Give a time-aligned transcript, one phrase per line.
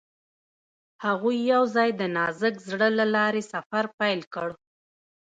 [1.05, 4.49] هغوی یوځای د نازک زړه له لارې سفر پیل کړ.